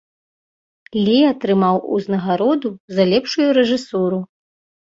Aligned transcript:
Лі 1.05 1.17
атрымаў 1.31 1.77
узнагароду 1.97 2.69
за 2.97 3.03
лепшую 3.13 3.47
рэжысуру. 3.59 4.19